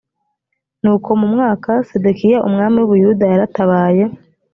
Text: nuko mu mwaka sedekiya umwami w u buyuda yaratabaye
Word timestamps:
nuko 0.81 1.09
mu 1.19 1.27
mwaka 1.33 1.71
sedekiya 1.89 2.39
umwami 2.47 2.77
w 2.79 2.83
u 2.85 2.89
buyuda 2.91 3.25
yaratabaye 3.31 4.03